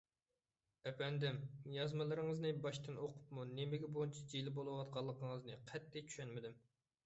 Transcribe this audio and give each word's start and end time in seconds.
ئەپەندىم، 0.91 1.37
يازمىلىرىڭىزنى 1.73 2.51
باشتىن 2.65 2.99
ئوقۇپمۇ 3.03 3.47
نېمىگە 3.53 3.93
بۇنچە 3.99 4.27
جىلە 4.35 4.57
بولۇۋاتقانلىقىڭىزنى 4.59 5.63
قەتئىي 5.73 6.11
چۈشەنمىدىم. 6.11 6.61